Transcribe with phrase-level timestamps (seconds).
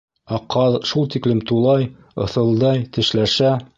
[0.35, 1.87] Ә ҡаҙ шул тиклем тулай,
[2.27, 3.53] ыҫылдай, тешләшә...